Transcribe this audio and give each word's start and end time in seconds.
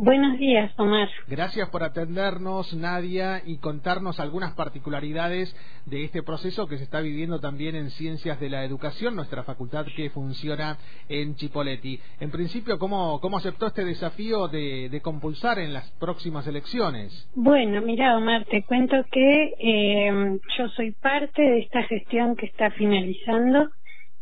Buenos 0.00 0.38
días, 0.38 0.72
Omar. 0.78 1.08
Gracias 1.26 1.68
por 1.70 1.82
atendernos, 1.82 2.72
Nadia, 2.72 3.42
y 3.44 3.58
contarnos 3.58 4.20
algunas 4.20 4.54
particularidades 4.54 5.52
de 5.86 6.04
este 6.04 6.22
proceso 6.22 6.68
que 6.68 6.78
se 6.78 6.84
está 6.84 7.00
viviendo 7.00 7.40
también 7.40 7.74
en 7.74 7.90
Ciencias 7.90 8.38
de 8.38 8.48
la 8.48 8.62
Educación, 8.62 9.16
nuestra 9.16 9.42
facultad 9.42 9.86
que 9.96 10.08
funciona 10.10 10.78
en 11.08 11.34
Chipoleti. 11.34 11.98
En 12.20 12.30
principio, 12.30 12.78
¿cómo, 12.78 13.18
cómo 13.20 13.38
aceptó 13.38 13.66
este 13.66 13.84
desafío 13.84 14.46
de, 14.46 15.00
compulsar 15.02 15.58
en 15.58 15.72
las 15.72 15.90
próximas 15.98 16.46
elecciones? 16.46 17.28
Bueno, 17.34 17.82
mira, 17.82 18.16
Omar, 18.16 18.44
te 18.44 18.62
cuento 18.62 19.04
que 19.10 19.54
eh, 19.58 20.38
yo 20.56 20.68
soy 20.76 20.92
parte 20.92 21.42
de 21.42 21.58
esta 21.58 21.82
gestión 21.82 22.36
que 22.36 22.46
está 22.46 22.70
finalizando. 22.70 23.70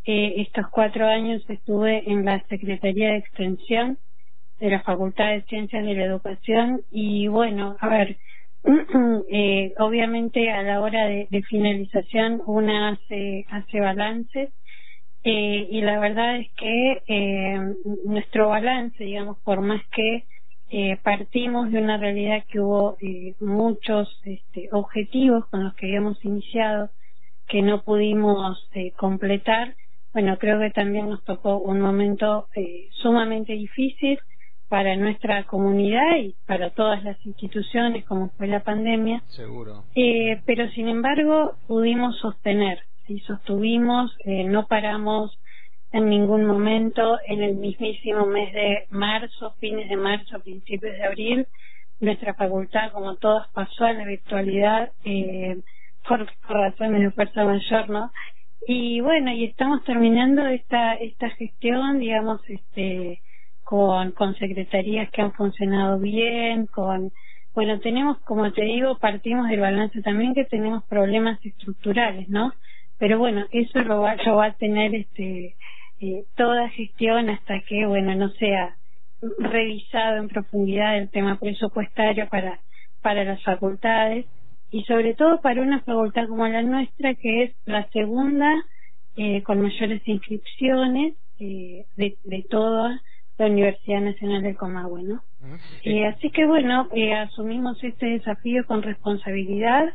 Eh, 0.07 0.41
estos 0.41 0.65
cuatro 0.71 1.07
años 1.07 1.45
estuve 1.51 2.11
en 2.11 2.25
la 2.25 2.43
Secretaría 2.49 3.11
de 3.11 3.19
Extensión 3.19 3.99
de 4.59 4.71
la 4.71 4.83
Facultad 4.83 5.31
de 5.31 5.43
Ciencias 5.43 5.85
de 5.85 5.95
la 5.95 6.05
Educación 6.05 6.83
y 6.91 7.29
bueno, 7.29 7.77
a 7.81 7.89
ver, 7.89 8.17
eh, 9.31 9.75
obviamente 9.79 10.51
a 10.51 10.63
la 10.63 10.81
hora 10.81 11.07
de, 11.07 11.43
finalización 11.49 12.43
una 12.47 12.91
hace, 12.91 13.47
hace 13.51 13.81
balances 13.81 14.51
eh, 15.25 15.67
y 15.71 15.81
la 15.81 15.99
verdad 15.99 16.37
es 16.37 16.49
que 16.53 17.03
eh, 17.09 17.59
nuestro 18.05 18.49
balance, 18.49 19.03
digamos, 19.03 19.39
por 19.41 19.61
más 19.61 19.83
que 19.91 20.25
eh, 20.71 20.99
partimos 21.03 21.71
de 21.71 21.79
una 21.79 21.97
realidad 21.97 22.45
que 22.49 22.61
hubo 22.61 22.97
muchos 23.41 24.21
este, 24.25 24.69
objetivos 24.73 25.47
con 25.47 25.65
los 25.65 25.75
que 25.75 25.87
habíamos 25.87 26.25
iniciado 26.25 26.91
que 27.49 27.63
no 27.63 27.83
pudimos 27.83 28.69
eh, 28.75 28.93
completar, 28.93 29.75
bueno, 30.13 30.39
creo 30.39 30.59
que 30.59 30.71
también 30.71 31.11
nos 31.11 31.23
tocó 31.25 31.59
un 31.59 31.81
momento 31.81 32.49
sumamente 33.03 33.53
difícil 33.53 34.19
para 34.69 34.97
nuestra 34.97 35.45
comunidad 35.45 36.17
y 36.19 36.35
para 36.47 36.71
todas 36.71 37.03
las 37.05 37.25
instituciones 37.25 38.05
como 38.05 38.31
fue 38.31 38.49
la 38.49 38.61
pandemia. 38.61 39.23
Seguro. 39.29 39.85
Eh, 39.95 40.41
pero 40.45 40.69
sin 40.71 40.89
embargo 40.89 41.55
pudimos 41.67 42.19
sostener, 42.19 42.81
y 43.09 43.21
sostuvimos, 43.21 44.17
eh, 44.25 44.45
no 44.45 44.67
paramos 44.67 45.39
en 45.93 46.09
ningún 46.09 46.45
momento 46.45 47.19
en 47.27 47.43
el 47.43 47.57
mismísimo 47.57 48.27
mes 48.27 48.53
de 48.53 48.87
marzo, 48.91 49.55
fines 49.61 49.89
de 49.89 49.97
marzo, 49.97 50.41
principios 50.41 50.97
de 50.97 51.05
abril, 51.05 51.47
nuestra 52.01 52.35
facultad, 52.35 52.93
como 52.93 53.17
todas, 53.17 53.49
pasó 53.53 53.85
a 53.85 53.93
la 53.93 54.05
virtualidad 54.05 54.91
eh, 55.05 55.59
por, 56.07 56.27
por 56.47 56.57
razones 56.57 57.01
de 57.03 57.11
fuerza 57.13 57.45
mayor, 57.45 57.89
¿no? 57.89 58.11
Y 58.67 59.01
bueno, 59.01 59.31
y 59.33 59.45
estamos 59.45 59.85
terminando 59.85 60.45
esta 60.47 60.95
esta 60.95 61.31
gestión, 61.31 62.01
digamos, 62.01 62.41
este 62.49 63.21
con, 63.67 64.13
con 64.13 64.37
secretarías 64.37 65.11
que 65.11 65.23
han 65.23 65.33
funcionado 65.33 65.99
bien, 65.99 66.67
con, 66.67 67.11
bueno, 67.53 67.81
tenemos, 67.81 68.19
como 68.21 68.53
te 68.53 68.63
digo, 68.63 68.97
partimos 68.99 69.49
del 69.49 69.59
balance 69.59 70.01
también 70.03 70.35
que 70.35 70.45
tenemos 70.45 70.85
problemas 70.85 71.45
estructurales, 71.45 72.29
¿no? 72.29 72.53
Pero 72.97 73.19
bueno, 73.19 73.45
eso 73.51 73.81
lo 73.81 74.03
va, 74.03 74.15
lo 74.25 74.37
va 74.37 74.47
a 74.47 74.53
tener 74.53 74.95
este, 74.95 75.57
eh, 76.01 76.25
toda 76.37 76.69
gestión 76.69 77.29
hasta 77.29 77.59
que, 77.69 77.87
bueno, 77.87 78.15
no 78.15 78.29
sea 78.31 78.77
revisado 79.37 80.19
en 80.19 80.29
profundidad 80.29 80.97
el 80.97 81.11
tema 81.11 81.37
presupuestario 81.41 82.29
para, 82.29 82.61
para 83.03 83.25
las 83.25 83.43
facultades 83.43 84.27
y 84.71 84.85
sobre 84.85 85.15
todo 85.15 85.41
para 85.41 85.61
una 85.61 85.81
facultad 85.81 86.29
como 86.29 86.47
la 86.47 86.63
nuestra 86.63 87.15
que 87.15 87.43
es 87.43 87.57
la 87.65 87.89
segunda 87.89 88.55
eh, 89.17 89.43
con 89.43 89.61
mayores 89.61 90.07
inscripciones 90.07 91.15
eh, 91.41 91.87
de, 91.97 92.17
de 92.23 92.47
todas 92.49 93.01
la 93.39 93.47
Universidad 93.47 94.01
Nacional 94.01 94.43
del 94.43 94.57
Comahue, 94.57 95.03
¿no? 95.03 95.23
Eh, 95.85 96.07
así 96.07 96.31
que 96.31 96.47
bueno, 96.47 96.89
eh, 96.95 97.13
asumimos 97.15 97.83
este 97.85 98.07
desafío 98.07 98.65
con 98.67 98.83
responsabilidad, 98.83 99.95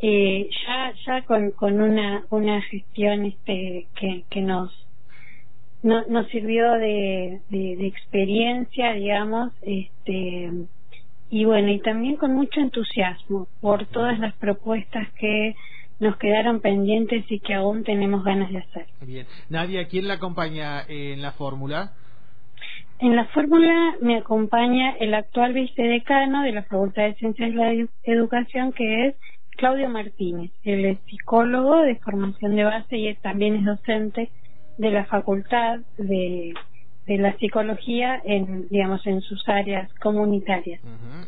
eh, 0.00 0.48
ya 0.66 0.92
ya 1.06 1.22
con, 1.22 1.50
con 1.50 1.80
una 1.80 2.24
una 2.30 2.62
gestión 2.62 3.26
este 3.26 3.86
que, 3.96 4.24
que 4.30 4.40
nos 4.40 4.72
no, 5.82 6.04
nos 6.08 6.26
sirvió 6.28 6.72
de, 6.72 7.40
de, 7.50 7.76
de 7.76 7.86
experiencia, 7.86 8.92
digamos, 8.92 9.52
este 9.62 10.50
y 11.30 11.44
bueno, 11.44 11.70
y 11.70 11.80
también 11.80 12.16
con 12.16 12.34
mucho 12.34 12.60
entusiasmo 12.60 13.48
por 13.60 13.86
todas 13.86 14.18
las 14.18 14.34
propuestas 14.34 15.08
que 15.14 15.54
nos 16.00 16.16
quedaron 16.16 16.60
pendientes 16.60 17.24
y 17.28 17.40
que 17.40 17.54
aún 17.54 17.82
tenemos 17.84 18.24
ganas 18.24 18.50
de 18.50 18.58
hacer. 18.58 18.86
Bien. 19.02 19.26
Nadia, 19.48 19.88
¿quién 19.88 20.06
la 20.06 20.14
acompaña 20.14 20.84
en 20.88 21.20
la 21.20 21.32
fórmula? 21.32 21.92
En 23.00 23.14
la 23.14 23.26
fórmula 23.26 23.94
me 24.00 24.16
acompaña 24.16 24.96
el 24.98 25.14
actual 25.14 25.52
vicedecano 25.52 26.42
de 26.42 26.50
la 26.50 26.64
Facultad 26.64 27.04
de 27.04 27.14
Ciencias 27.14 27.50
de 27.50 27.56
la 27.56 27.88
Educación, 28.02 28.72
que 28.72 29.06
es 29.06 29.14
Claudio 29.56 29.88
Martínez. 29.88 30.50
Él 30.64 30.84
es 30.84 30.98
psicólogo 31.06 31.76
de 31.82 31.94
formación 31.96 32.56
de 32.56 32.64
base 32.64 32.96
y 32.96 33.14
también 33.16 33.54
es 33.54 33.64
docente 33.64 34.30
de 34.78 34.90
la 34.90 35.04
Facultad 35.04 35.78
de 35.96 36.54
de 37.08 37.18
la 37.18 37.36
psicología 37.38 38.20
en 38.24 38.68
digamos 38.68 39.04
en 39.06 39.22
sus 39.22 39.42
áreas 39.48 39.90
comunitarias. 39.94 40.80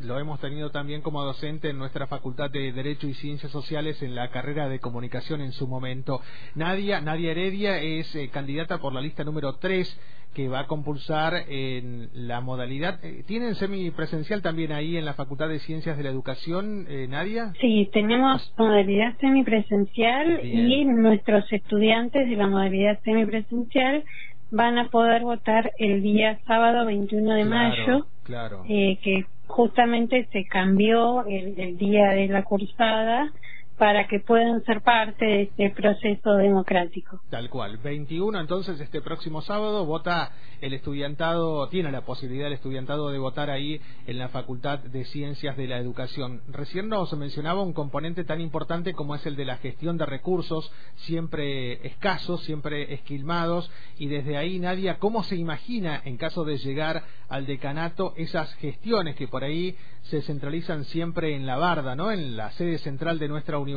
Lo 0.05 0.19
hemos 0.19 0.39
tenido 0.41 0.71
también 0.71 1.01
como 1.01 1.25
docente 1.25 1.71
en 1.71 1.79
nuestra 1.79 2.07
Facultad 2.07 2.51
de 2.51 2.71
Derecho 2.73 3.09
y 3.09 3.15
Ciencias 3.15 3.51
Sociales 3.51 4.03
en 4.03 4.15
la 4.15 4.31
carrera 4.31 4.69
de 4.69 4.79
comunicación 4.79 5.41
en 5.41 5.53
su 5.53 5.67
momento. 5.67 6.21
Nadia, 6.55 7.01
Nadia 7.01 7.31
Heredia 7.33 7.79
es 7.79 8.15
eh, 8.15 8.29
candidata 8.29 8.79
por 8.79 8.93
la 8.93 9.01
lista 9.01 9.25
número 9.25 9.55
3 9.55 9.99
que 10.35 10.49
va 10.49 10.61
a 10.61 10.67
compulsar 10.67 11.35
en 11.49 12.09
la 12.15 12.41
modalidad. 12.41 13.05
Eh, 13.05 13.25
¿Tienen 13.27 13.57
semipresencial 13.57 14.43
también 14.43 14.71
ahí 14.71 14.97
en 14.97 15.05
la 15.05 15.15
Facultad 15.15 15.49
de 15.49 15.59
Ciencias 15.59 15.97
de 15.97 16.05
la 16.05 16.11
Educación, 16.11 16.87
eh, 16.89 17.07
Nadia? 17.09 17.53
Sí, 17.61 17.91
tenemos 17.93 18.53
modalidad 18.57 19.17
semipresencial 19.19 20.45
y 20.45 20.85
nuestros 20.85 21.53
estudiantes 21.53 22.29
de 22.29 22.37
la 22.37 22.47
modalidad 22.47 23.01
semipresencial 23.03 24.05
van 24.51 24.79
a 24.79 24.89
poder 24.89 25.23
votar 25.23 25.73
el 25.79 26.03
día 26.03 26.39
sábado 26.47 26.87
21 26.87 27.35
de 27.35 27.45
mayo, 27.45 28.07
claro. 28.25 28.65
Eh, 28.69 28.99
que 29.03 29.27
justamente 29.47 30.29
se 30.33 30.45
cambió 30.45 31.25
el, 31.27 31.59
el, 31.59 31.77
día 31.77 32.11
de 32.11 32.29
la 32.29 32.45
cursada 32.45 33.33
para 33.81 34.07
que 34.07 34.21
puedan 34.21 34.63
ser 34.65 34.83
parte 34.83 35.25
de 35.25 35.43
este 35.45 35.71
proceso 35.71 36.35
democrático. 36.35 37.19
Tal 37.31 37.49
cual. 37.49 37.79
21, 37.79 38.39
entonces, 38.39 38.79
este 38.79 39.01
próximo 39.01 39.41
sábado 39.41 39.87
vota 39.87 40.33
el 40.61 40.75
estudiantado, 40.75 41.67
tiene 41.71 41.91
la 41.91 42.03
posibilidad 42.03 42.49
el 42.49 42.53
estudiantado 42.53 43.09
de 43.09 43.19
votar 43.19 43.49
ahí 43.49 43.81
en 44.07 44.19
la 44.19 44.29
Facultad 44.29 44.81
de 44.81 45.07
Ciencias 45.07 45.57
de 45.57 45.67
la 45.67 45.79
Educación. 45.79 46.43
Recién 46.49 46.91
nos 46.91 47.11
mencionaba 47.15 47.63
un 47.63 47.73
componente 47.73 48.23
tan 48.25 48.43
importante 48.43 48.93
como 48.93 49.15
es 49.15 49.25
el 49.25 49.35
de 49.35 49.47
la 49.47 49.57
gestión 49.57 49.97
de 49.97 50.05
recursos, 50.05 50.71
siempre 50.97 51.87
escasos, 51.87 52.43
siempre 52.43 52.93
esquilmados, 52.93 53.71
y 53.99 54.09
desde 54.09 54.37
ahí, 54.37 54.59
Nadia, 54.59 54.99
¿cómo 54.99 55.23
se 55.23 55.37
imagina, 55.37 56.03
en 56.05 56.19
caso 56.19 56.45
de 56.45 56.59
llegar 56.59 57.03
al 57.31 57.47
decanato, 57.47 58.13
esas 58.19 58.53
gestiones 58.57 59.17
que 59.17 59.27
por 59.27 59.43
ahí 59.43 59.75
se 60.03 60.21
centralizan 60.21 60.85
siempre 60.85 61.35
en 61.35 61.47
la 61.47 61.57
barda, 61.57 61.95
¿no? 61.95 62.13
En 62.13 62.37
la 62.37 62.51
sede 62.53 62.77
central 62.77 63.19
de 63.19 63.29
nuestra 63.29 63.57
universidad. 63.57 63.70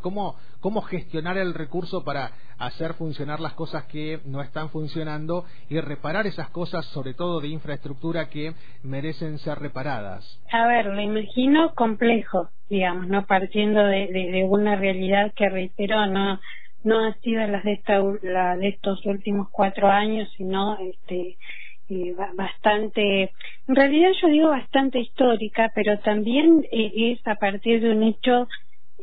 ¿Cómo, 0.00 0.36
cómo 0.60 0.82
gestionar 0.82 1.36
el 1.38 1.54
recurso 1.54 2.04
para 2.04 2.32
hacer 2.58 2.94
funcionar 2.94 3.40
las 3.40 3.54
cosas 3.54 3.84
que 3.84 4.20
no 4.24 4.42
están 4.42 4.70
funcionando 4.70 5.44
y 5.68 5.80
reparar 5.80 6.26
esas 6.26 6.50
cosas, 6.50 6.86
sobre 6.86 7.14
todo 7.14 7.40
de 7.40 7.48
infraestructura, 7.48 8.28
que 8.28 8.54
merecen 8.82 9.38
ser 9.38 9.58
reparadas? 9.58 10.40
A 10.52 10.66
ver, 10.66 10.86
lo 10.86 11.00
imagino 11.00 11.74
complejo, 11.74 12.48
digamos, 12.68 13.08
no 13.08 13.26
partiendo 13.26 13.84
de, 13.84 14.46
una 14.48 14.76
realidad 14.76 15.32
que 15.34 15.48
reitero, 15.48 16.06
no 16.06 16.40
no 16.84 17.02
ha 17.02 17.14
sido 17.20 17.46
la 17.46 17.62
de, 17.62 17.72
esta, 17.72 17.98
la 18.22 18.56
de 18.58 18.68
estos 18.68 19.06
últimos 19.06 19.48
cuatro 19.50 19.88
años, 19.88 20.28
sino 20.36 20.76
este 20.78 21.38
eh, 21.90 22.14
bastante, 22.34 23.32
en 23.68 23.74
realidad 23.74 24.10
yo 24.22 24.28
digo 24.28 24.48
bastante 24.48 25.00
histórica, 25.00 25.70
pero 25.74 25.98
también 25.98 26.64
eh, 26.72 27.12
es 27.12 27.26
a 27.26 27.34
partir 27.34 27.82
de 27.82 27.90
un 27.90 28.02
hecho 28.04 28.48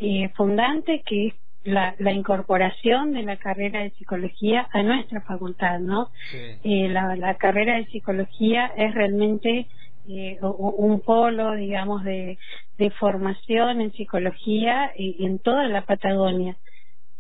eh, 0.02 0.30
fundante 0.36 1.02
que 1.06 1.28
es 1.28 1.34
la, 1.64 1.96
la, 2.00 2.12
incorporación 2.12 3.14
de 3.14 3.24
la 3.24 3.38
carrera 3.38 3.82
de 3.82 3.92
psicología 3.92 4.68
a 4.74 4.82
nuestra 4.82 5.22
facultad, 5.22 5.80
¿no? 5.80 6.10
Sí. 6.32 6.88
la, 6.88 7.16
la 7.16 7.36
carrera 7.36 7.76
de 7.76 7.86
psicología 7.86 8.72
es 8.76 8.94
realmente 8.96 9.68
un 10.08 11.02
polo, 11.02 11.54
digamos, 11.54 12.04
de, 12.04 12.40
de 12.80 12.90
formación 12.92 13.82
en 13.82 13.92
psicología 13.94 14.92
en 14.96 15.38
toda 15.40 15.68
la 15.68 15.86
Patagonia. 15.86 16.58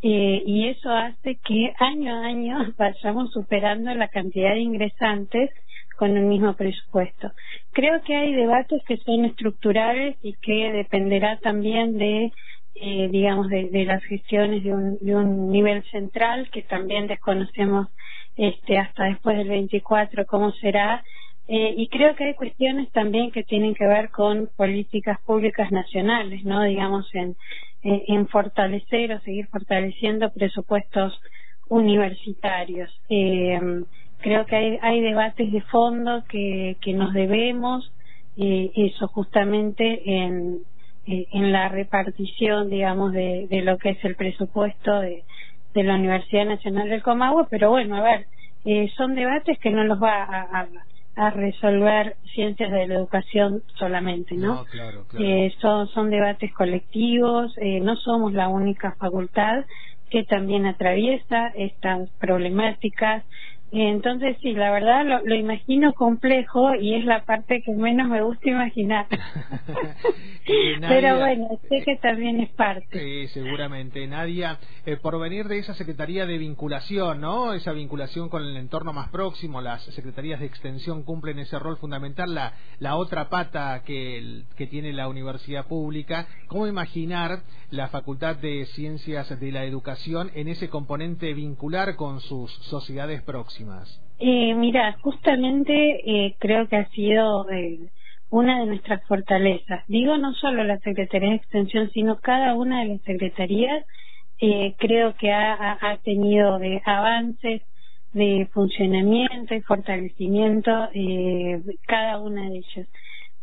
Eh, 0.03 0.41
y 0.47 0.67
eso 0.67 0.89
hace 0.89 1.35
que 1.35 1.73
año 1.77 2.15
a 2.15 2.25
año 2.25 2.73
vayamos 2.77 3.31
superando 3.31 3.93
la 3.93 4.07
cantidad 4.07 4.53
de 4.55 4.61
ingresantes 4.61 5.51
con 5.95 6.17
el 6.17 6.23
mismo 6.23 6.55
presupuesto. 6.55 7.31
Creo 7.71 8.01
que 8.01 8.15
hay 8.15 8.33
debates 8.33 8.81
que 8.87 8.97
son 8.97 9.25
estructurales 9.25 10.17
y 10.23 10.33
que 10.33 10.71
dependerá 10.71 11.37
también 11.37 11.99
de, 11.99 12.31
eh, 12.75 13.09
digamos, 13.09 13.49
de, 13.49 13.69
de, 13.69 13.85
las 13.85 14.03
gestiones 14.03 14.63
de 14.63 14.73
un, 14.73 14.97
de 14.99 15.15
un 15.15 15.51
nivel 15.51 15.83
central 15.91 16.49
que 16.51 16.61
también 16.63 17.07
desconocemos 17.07 17.87
este, 18.37 18.77
hasta 18.77 19.05
después 19.05 19.37
del 19.37 19.49
24 19.49 20.25
cómo 20.25 20.51
será, 20.53 21.03
Eh, 21.47 21.73
y 21.75 21.87
creo 21.87 22.15
que 22.15 22.23
hay 22.23 22.33
cuestiones 22.35 22.89
también 22.91 23.31
que 23.31 23.43
tienen 23.43 23.73
que 23.73 23.85
ver 23.85 24.09
con 24.09 24.47
políticas 24.55 25.19
públicas 25.25 25.69
nacionales, 25.71 26.45
¿no? 26.45 26.63
Digamos, 26.63 27.13
en, 27.13 27.35
en 27.83 28.27
fortalecer 28.27 29.11
o 29.11 29.19
seguir 29.19 29.47
fortaleciendo 29.47 30.31
presupuestos 30.31 31.19
universitarios. 31.67 32.89
Eh, 33.09 33.59
creo 34.19 34.45
que 34.45 34.55
hay, 34.55 34.77
hay 34.81 35.01
debates 35.01 35.51
de 35.51 35.61
fondo 35.61 36.23
que, 36.29 36.77
que 36.81 36.93
nos 36.93 37.13
debemos, 37.13 37.91
eh, 38.37 38.71
eso 38.75 39.07
justamente 39.07 40.01
en, 40.05 40.59
eh, 41.07 41.27
en 41.31 41.51
la 41.51 41.69
repartición, 41.69 42.69
digamos, 42.69 43.13
de, 43.13 43.47
de 43.49 43.61
lo 43.61 43.77
que 43.77 43.91
es 43.91 44.05
el 44.05 44.15
presupuesto 44.15 44.99
de, 44.99 45.23
de 45.73 45.83
la 45.83 45.95
Universidad 45.95 46.45
Nacional 46.45 46.89
del 46.89 47.01
Comahue, 47.01 47.47
pero 47.49 47.69
bueno, 47.69 47.95
a 47.95 48.01
ver, 48.01 48.25
eh, 48.65 48.91
son 48.95 49.15
debates 49.15 49.57
que 49.59 49.71
no 49.71 49.83
los 49.83 50.01
va 50.01 50.23
a, 50.23 50.67
a, 51.15 51.29
resolver 51.31 52.15
ciencias 52.33 52.71
de 52.71 52.87
la 52.87 52.95
educación 52.95 53.63
solamente, 53.75 54.35
¿no? 54.35 54.65
claro, 54.65 55.05
claro. 55.07 55.25
Eh, 55.25 55.53
son, 55.59 55.87
son 55.89 56.09
debates 56.09 56.53
colectivos, 56.53 57.53
eh, 57.57 57.79
no 57.79 57.95
somos 57.95 58.33
la 58.33 58.47
única 58.47 58.95
facultad 58.99 59.65
que 60.09 60.23
también 60.25 60.65
atraviesa 60.65 61.47
estas 61.55 62.09
problemáticas 62.19 63.23
entonces, 63.71 64.37
sí, 64.41 64.53
la 64.53 64.71
verdad 64.71 65.05
lo, 65.05 65.21
lo, 65.25 65.35
imagino 65.35 65.93
complejo 65.93 66.75
y 66.75 66.95
es 66.95 67.05
la 67.05 67.23
parte 67.23 67.61
que 67.61 67.71
menos 67.71 68.09
me 68.09 68.21
gusta 68.21 68.49
imaginar. 68.49 69.07
Pero 70.81 71.19
bueno, 71.19 71.47
sé 71.69 71.83
que 71.85 71.95
también 71.97 72.41
es 72.41 72.49
parte. 72.49 72.99
Sí, 72.99 73.27
seguramente. 73.29 74.05
Nadia, 74.07 74.59
eh, 74.85 74.97
por 74.97 75.19
venir 75.19 75.47
de 75.47 75.59
esa 75.59 75.73
Secretaría 75.73 76.25
de 76.25 76.37
Vinculación, 76.37 77.21
¿no? 77.21 77.53
Esa 77.53 77.71
vinculación 77.71 78.29
con 78.29 78.43
el 78.43 78.57
entorno 78.57 78.91
más 78.91 79.09
próximo, 79.09 79.61
las 79.61 79.83
Secretarías 79.83 80.39
de 80.39 80.47
Extensión 80.47 81.03
cumplen 81.03 81.39
ese 81.39 81.59
rol 81.59 81.77
fundamental, 81.77 82.33
la, 82.33 82.53
la 82.79 82.95
otra 82.95 83.29
pata 83.29 83.83
que, 83.85 84.43
que 84.57 84.67
tiene 84.67 84.93
la 84.93 85.07
universidad 85.07 85.65
pública. 85.67 86.27
¿Cómo 86.47 86.67
imaginar 86.67 87.43
la 87.69 87.87
Facultad 87.87 88.35
de 88.35 88.65
Ciencias 88.65 89.39
de 89.39 89.51
la 89.51 89.63
Educación 89.63 90.31
en 90.33 90.47
ese 90.47 90.69
componente 90.69 91.33
vincular 91.33 91.95
con 91.95 92.19
sus 92.19 92.51
sociedades 92.51 93.21
próximas? 93.21 93.60
Eh, 94.19 94.53
mira, 94.53 94.97
justamente 95.01 95.73
eh, 96.05 96.35
creo 96.39 96.67
que 96.67 96.75
ha 96.77 96.89
sido 96.89 97.47
una 98.29 98.59
de 98.59 98.65
nuestras 98.65 99.03
fortalezas. 99.07 99.83
Digo, 99.87 100.17
no 100.17 100.33
solo 100.33 100.63
la 100.63 100.79
Secretaría 100.79 101.29
de 101.29 101.35
Extensión, 101.35 101.89
sino 101.91 102.19
cada 102.19 102.55
una 102.55 102.81
de 102.81 102.89
las 102.89 103.01
secretarías 103.01 103.85
eh, 104.43 104.73
creo 104.79 105.15
que 105.17 105.31
ha, 105.31 105.99
tenido 106.03 106.59
avances 106.85 107.61
de 108.11 108.49
funcionamiento 108.51 109.53
y 109.53 109.61
fortalecimiento 109.61 110.89
eh, 110.95 111.61
cada 111.85 112.19
una 112.19 112.49
de 112.49 112.57
ellas. 112.57 112.87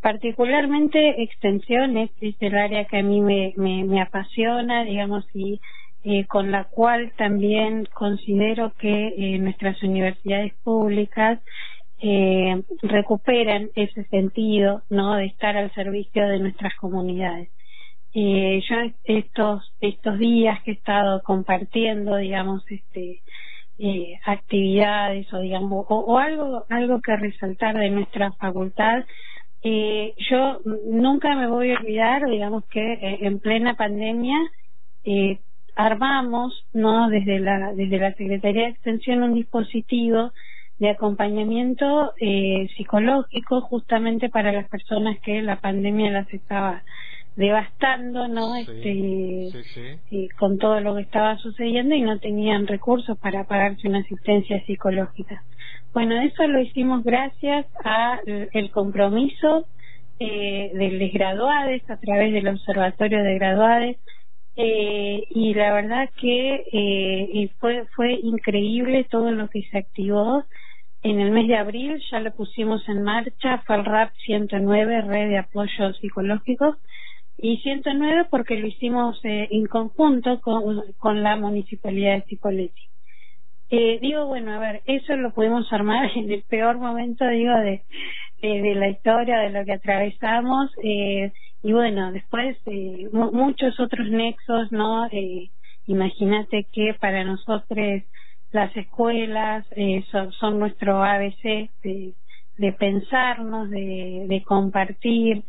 Particularmente 0.01 1.23
extensión 1.23 1.97
es, 1.97 2.11
es, 2.21 2.35
el 2.41 2.57
área 2.57 2.85
que 2.87 2.99
a 2.99 3.03
mí 3.03 3.21
me, 3.21 3.55
me, 3.57 3.85
me 3.85 4.01
apasiona, 4.01 4.85
digamos, 4.85 5.25
y 5.35 5.61
eh, 6.11 6.25
con 6.27 6.51
la 6.51 6.65
cual 6.65 7.13
también 7.19 7.87
considero 7.93 8.73
que 8.79 9.09
eh, 9.09 9.39
nuestras 9.39 9.83
universidades 9.83 10.55
públicas 10.65 11.39
eh, 12.01 12.63
recuperan 12.81 13.69
ese 13.75 14.05
sentido 14.05 14.81
no 14.89 15.17
de 15.17 15.27
estar 15.27 15.55
al 15.59 15.71
servicio 15.75 16.27
de 16.27 16.39
nuestras 16.39 16.75
comunidades. 16.77 17.51
Eh, 18.15 18.63
yo 18.67 18.77
estos 19.05 19.71
estos 19.81 20.19
días 20.19 20.63
que 20.63 20.71
he 20.71 20.75
estado 20.75 21.21
compartiendo 21.23 22.17
digamos 22.17 22.65
este 22.71 23.21
eh, 23.79 24.19
actividades 24.25 25.31
o 25.35 25.41
digamos 25.41 25.85
o, 25.91 25.99
o, 25.99 26.17
algo 26.17 26.65
algo 26.71 27.03
que 27.03 27.17
resaltar 27.17 27.77
de 27.77 27.91
nuestra 27.91 28.33
facultad 28.33 29.05
eh, 29.63 30.15
yo 30.31 30.61
nunca 30.87 31.35
me 31.35 31.49
voy 31.49 31.73
a 31.73 31.79
olvidar 31.79 32.25
digamos 32.31 32.65
que 32.67 33.19
en 33.21 33.41
plena 33.41 33.75
pandemia 33.75 34.39
eh, 35.05 35.39
armamos 35.79 36.67
no 36.73 37.09
desde 37.09 37.39
la 37.39 37.73
desde 37.73 37.99
la 37.99 38.13
Secretaría 38.15 38.65
de 38.65 38.71
Extensión 38.71 39.23
un 39.23 39.35
dispositivo 39.35 40.33
de 40.81 40.91
acompañamiento 40.91 42.15
eh, 42.21 42.69
psicológico 42.77 43.61
justamente 43.61 44.29
para 44.29 44.51
las 44.51 44.69
personas 44.69 45.21
que 45.21 45.41
la 45.41 45.61
pandemia 45.61 46.11
las 46.11 46.35
estaba 46.35 46.83
devastando 47.37 48.27
no 48.27 48.57
este 48.57 49.53
con 50.37 50.59
todo 50.59 50.81
lo 50.81 50.97
que 50.97 51.03
estaba 51.03 51.39
sucediendo 51.39 51.95
y 51.95 52.03
no 52.03 52.19
tenían 52.19 52.67
recursos 52.67 53.17
para 53.17 53.45
pagarse 53.45 53.87
una 53.87 54.01
asistencia 54.01 54.61
psicológica. 54.67 55.45
Bueno 55.95 56.21
eso 56.23 56.45
lo 56.49 56.61
hicimos 56.61 57.05
gracias 57.05 57.67
a 57.85 58.19
el 58.27 58.73
compromiso 58.73 59.65
eh, 60.19 60.73
de 60.75 61.09
graduades 61.11 61.89
a 61.89 61.99
través 61.99 62.33
del 62.33 62.49
observatorio 62.49 63.23
de 63.23 63.35
graduades 63.39 63.97
eh, 64.59 65.25
y 65.31 65.55
la 65.55 65.73
verdad 65.73 66.11
que 66.21 66.65
eh, 66.73 67.51
fue 67.61 67.87
fue 67.95 68.15
increíble 68.15 69.05
todo 69.11 69.31
lo 69.31 69.49
que 69.49 69.63
se 69.71 69.79
activó. 69.79 70.45
En 71.03 71.21
el 71.21 71.31
mes 71.31 71.47
de 71.47 71.57
abril 71.57 72.03
ya 72.11 72.19
lo 72.21 72.35
pusimos 72.35 72.87
en 72.89 73.05
marcha 73.05 73.63
fue 73.67 73.77
el 73.77 73.85
RAP 73.85 74.13
109 74.27 75.03
red 75.03 75.29
de 75.29 75.39
apoyo 75.39 75.93
psicológico. 75.95 76.77
Y 77.37 77.59
109 77.59 78.27
porque 78.31 78.57
lo 78.57 78.67
hicimos 78.67 79.21
eh, 79.25 79.49
en 79.53 79.67
conjunto 79.67 80.41
con, 80.41 80.83
con 80.99 81.23
la 81.23 81.37
municipalidad 81.37 82.17
de 82.17 82.23
Cipolletti 82.23 82.89
eh, 83.71 83.99
digo 84.01 84.27
bueno 84.27 84.53
a 84.55 84.59
ver 84.59 84.83
eso 84.87 85.15
lo 85.15 85.33
pudimos 85.33 85.73
armar 85.73 86.11
en 86.17 86.33
el 86.33 86.43
peor 86.49 86.79
momento 86.79 87.27
digo 87.29 87.55
de 87.55 87.85
de, 88.41 88.63
de 88.63 88.75
la 88.75 88.89
historia 88.89 89.39
de 89.39 89.51
lo 89.51 89.65
que 89.65 89.73
atravesamos. 89.73 90.71
Eh, 90.83 91.33
y 91.63 91.73
bueno 91.73 92.13
después 92.13 92.57
eh, 92.67 93.09
muchos 93.13 93.79
otros 93.81 94.09
nexos 94.09 94.71
no 94.71 95.07
eh, 95.07 95.51
imagínate 95.87 96.67
que 96.73 96.95
para 97.01 97.25
nosotros 97.25 98.03
las 98.53 98.75
escuelas 98.77 99.67
eh, 99.73 100.05
son, 100.11 100.33
son, 100.33 100.59
nuestro 100.59 101.03
ABC 101.03 101.71
de, 101.83 102.15
de 102.57 102.73
pensarnos 102.73 103.71
de, 103.71 104.25
de 104.29 104.43
compartir 104.43 105.45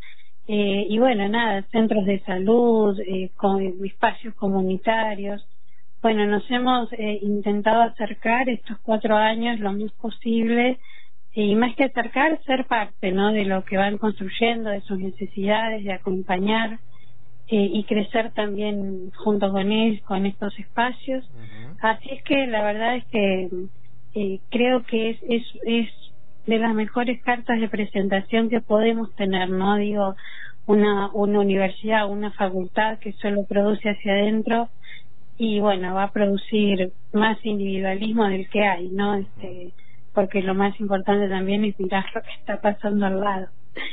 eh, 0.48 0.88
y 0.90 0.98
bueno 0.98 1.30
nada 1.30 1.62
centros 1.72 2.06
de 2.06 2.20
salud 2.22 3.00
eh, 3.02 3.30
con 3.36 3.62
espacios 3.86 4.34
comunitarios. 4.36 5.48
Bueno 6.02 6.26
nos 6.26 6.50
hemos 6.50 6.92
eh, 6.94 7.20
intentado 7.22 7.84
acercar 7.84 8.50
estos 8.50 8.80
cuatro 8.80 9.16
años 9.16 9.60
lo 9.60 9.72
más 9.74 9.92
posible 9.94 10.80
y 11.34 11.56
más 11.56 11.76
que 11.76 11.86
acercar, 11.86 12.40
ser 12.44 12.66
parte 12.66 13.12
¿no? 13.12 13.32
de 13.32 13.46
lo 13.46 13.64
que 13.64 13.78
van 13.78 13.98
construyendo, 13.98 14.70
de 14.70 14.82
sus 14.82 15.00
necesidades, 15.00 15.84
de 15.84 15.94
acompañar 15.94 16.80
eh, 17.48 17.70
y 17.74 17.84
crecer 17.84 18.32
también 18.32 19.12
junto 19.16 19.52
con 19.52 19.72
ellos, 19.72 20.02
con 20.04 20.26
estos 20.26 20.58
espacios. 20.60 21.30
Uh 21.34 21.38
-huh. 21.38 21.78
Así 21.82 22.10
es 22.12 22.24
que 22.24 22.48
la 22.48 22.64
verdad 22.64 22.96
es 22.96 23.06
que 23.06 23.50
eh, 24.16 24.40
creo 24.50 24.84
que 24.84 25.12
es, 25.12 25.18
es, 25.28 25.44
es 25.66 25.90
de 26.46 26.58
las 26.58 26.74
mejores 26.74 27.22
cartas 27.22 27.60
de 27.60 27.70
presentación 27.70 28.50
que 28.50 28.60
podemos 28.62 29.14
tener, 29.16 29.50
¿no? 29.50 29.76
Digo, 29.78 30.16
una, 30.66 31.10
una 31.14 31.40
universidad, 31.40 32.10
una 32.10 32.32
facultad 32.32 33.00
que 33.00 33.14
solo 33.14 33.46
produce 33.46 33.90
hacia 33.90 34.14
adentro 34.14 34.70
y 35.38 35.60
bueno, 35.60 35.96
va 35.96 36.04
a 36.04 36.12
producir 36.12 36.92
más 37.14 37.38
individualismo 37.44 38.26
del 38.26 38.50
que 38.50 38.64
hay, 38.64 38.90
¿no? 38.90 39.16
Este, 39.16 39.72
porque 40.14 40.42
lo 40.42 40.56
más 40.56 40.80
importante 40.80 41.30
también 41.30 41.66
es 41.66 41.80
mirar 41.80 42.06
lo 42.14 42.22
que 42.22 42.32
está 42.32 42.62
pasando 42.62 43.06
al 43.06 43.20
lado 43.20 43.48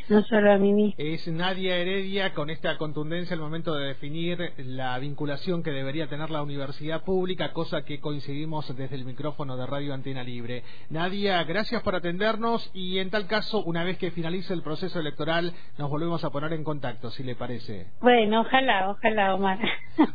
no 0.08 0.22
solo 0.22 0.52
a 0.52 0.58
mí 0.58 0.72
mismo. 0.72 0.94
Es 0.98 1.26
Nadia 1.28 1.76
Heredia 1.76 2.32
con 2.32 2.50
esta 2.50 2.76
contundencia 2.76 3.34
al 3.34 3.40
momento 3.40 3.74
de 3.74 3.88
definir 3.88 4.52
la 4.58 4.98
vinculación 4.98 5.62
que 5.62 5.70
debería 5.70 6.06
tener 6.08 6.30
la 6.30 6.42
universidad 6.42 7.02
pública, 7.04 7.52
cosa 7.52 7.84
que 7.84 8.00
coincidimos 8.00 8.74
desde 8.76 8.94
el 8.94 9.04
micrófono 9.04 9.56
de 9.56 9.66
Radio 9.66 9.94
Antena 9.94 10.22
Libre. 10.22 10.62
Nadia, 10.90 11.42
gracias 11.44 11.82
por 11.82 11.94
atendernos 11.94 12.70
y 12.74 12.98
en 12.98 13.10
tal 13.10 13.26
caso, 13.26 13.62
una 13.64 13.84
vez 13.84 13.98
que 13.98 14.10
finalice 14.10 14.54
el 14.54 14.62
proceso 14.62 15.00
electoral, 15.00 15.52
nos 15.78 15.90
volvemos 15.90 16.24
a 16.24 16.30
poner 16.30 16.52
en 16.52 16.64
contacto, 16.64 17.10
si 17.10 17.22
le 17.22 17.34
parece. 17.34 17.86
Bueno, 18.00 18.40
ojalá, 18.40 18.90
ojalá, 18.90 19.34
Omar. 19.34 19.58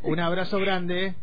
Un 0.04 0.20
abrazo 0.20 0.60
grande. 0.60 1.16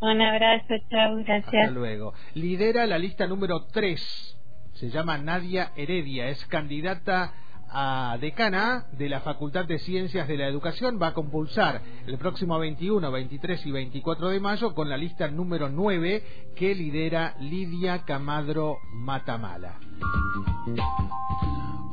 Un 0.00 0.20
abrazo, 0.20 0.74
chao, 0.90 1.16
gracias. 1.24 1.54
Hasta 1.54 1.70
luego. 1.70 2.12
Lidera 2.34 2.86
la 2.86 2.98
lista 2.98 3.26
número 3.26 3.66
3 3.72 4.36
se 4.76 4.90
llama 4.90 5.16
Nadia 5.16 5.72
Heredia, 5.74 6.28
es 6.28 6.44
candidata 6.46 7.32
a 7.68 8.16
decana 8.20 8.86
de 8.92 9.08
la 9.08 9.20
Facultad 9.20 9.64
de 9.64 9.78
Ciencias 9.78 10.28
de 10.28 10.36
la 10.36 10.46
Educación, 10.46 10.98
va 11.00 11.08
a 11.08 11.14
compulsar 11.14 11.80
el 12.06 12.18
próximo 12.18 12.58
21, 12.58 13.10
23 13.10 13.66
y 13.66 13.70
24 13.72 14.28
de 14.28 14.40
mayo 14.40 14.74
con 14.74 14.88
la 14.88 14.96
lista 14.96 15.28
número 15.28 15.68
9 15.68 16.22
que 16.54 16.74
lidera 16.74 17.34
Lidia 17.40 18.04
Camadro 18.04 18.78
Matamala. 18.92 19.78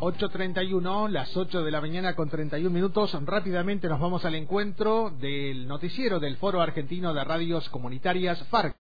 8.31, 0.03 1.07
las 1.07 1.37
8 1.37 1.63
de 1.63 1.71
la 1.71 1.79
mañana 1.79 2.13
con 2.13 2.29
31 2.29 2.69
minutos. 2.69 3.17
Rápidamente 3.23 3.87
nos 3.87 4.01
vamos 4.01 4.25
al 4.25 4.35
encuentro 4.35 5.11
del 5.11 5.65
noticiero 5.65 6.19
del 6.19 6.35
Foro 6.35 6.61
Argentino 6.61 7.13
de 7.13 7.23
Radios 7.23 7.69
Comunitarias, 7.69 8.43
FARC. 8.49 8.71